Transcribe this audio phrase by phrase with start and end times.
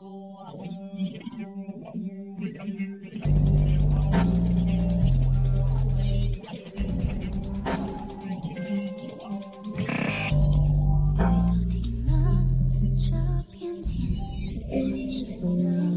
[0.00, 0.06] 雨
[2.56, 2.64] 都
[15.46, 15.89] 停，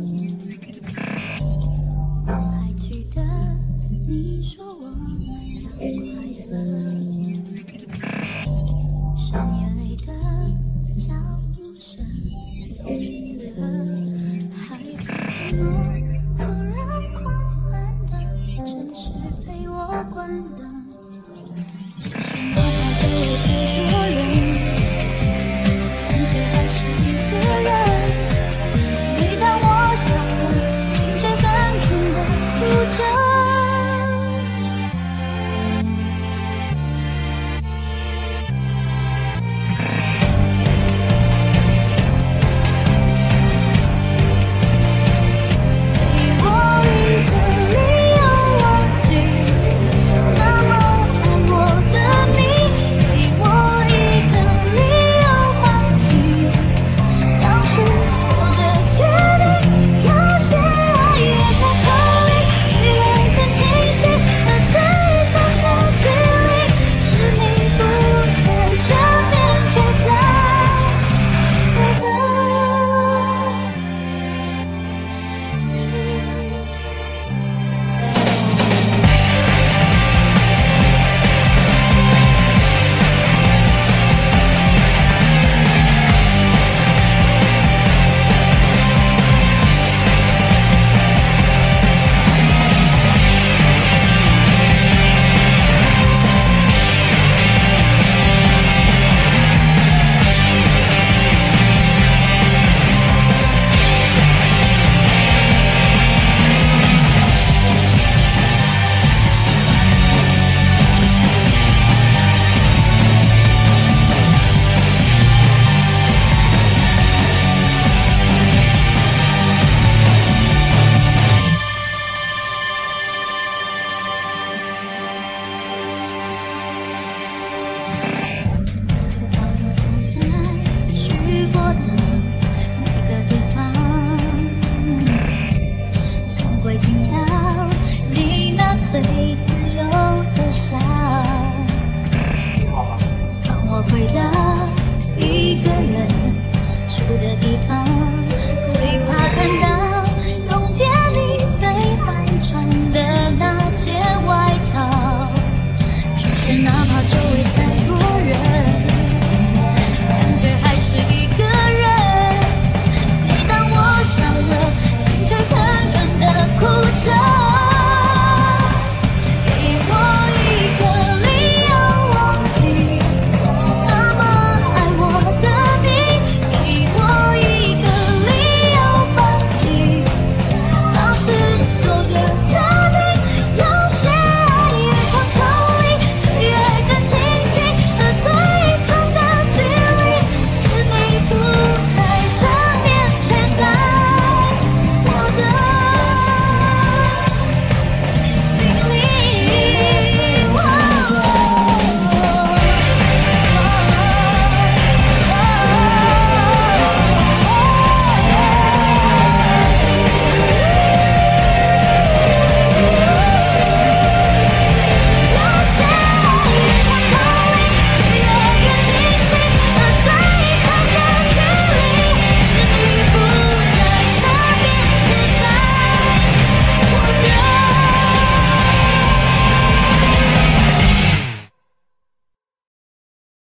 [157.08, 157.83] 周围再